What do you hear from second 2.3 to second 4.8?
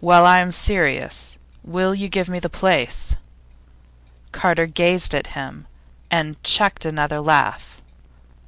the place?' Carter